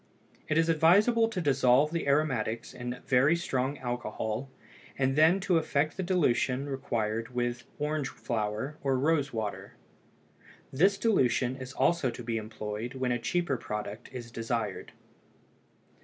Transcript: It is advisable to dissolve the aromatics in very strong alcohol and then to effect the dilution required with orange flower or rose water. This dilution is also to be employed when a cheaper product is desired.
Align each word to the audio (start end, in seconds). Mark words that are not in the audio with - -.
It 0.47 0.57
is 0.57 0.67
advisable 0.67 1.27
to 1.29 1.39
dissolve 1.39 1.91
the 1.91 2.07
aromatics 2.07 2.73
in 2.73 3.03
very 3.05 3.35
strong 3.35 3.77
alcohol 3.77 4.49
and 4.97 5.15
then 5.15 5.39
to 5.41 5.59
effect 5.59 5.95
the 5.95 6.01
dilution 6.01 6.67
required 6.67 7.35
with 7.35 7.65
orange 7.77 8.07
flower 8.09 8.79
or 8.81 8.97
rose 8.97 9.31
water. 9.31 9.75
This 10.73 10.97
dilution 10.97 11.55
is 11.55 11.71
also 11.73 12.09
to 12.09 12.23
be 12.23 12.37
employed 12.37 12.95
when 12.95 13.11
a 13.11 13.19
cheaper 13.19 13.57
product 13.57 14.09
is 14.11 14.31
desired. 14.31 14.91